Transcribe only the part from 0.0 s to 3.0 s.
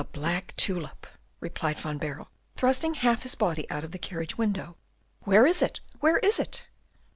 "The black tulip!" replied Van Baerle, thrusting